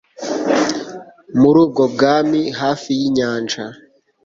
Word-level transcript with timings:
muri 1.41 1.57
ubwo 1.65 1.83
bwami 1.93 2.41
hafi 2.61 2.89
y'inyanja 2.99 3.63